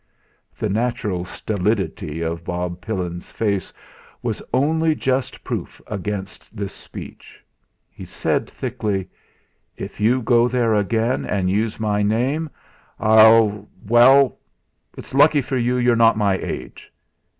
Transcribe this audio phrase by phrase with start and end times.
[0.57, 3.71] The natural stolidity of Bob Pilings face
[4.23, 7.39] was only just proof against this speech.
[7.87, 9.07] He said thickly:
[9.77, 12.49] "If you go there again and use my name,
[12.99, 14.39] I'll Well,
[14.97, 16.91] it's lucky for you you're not my age.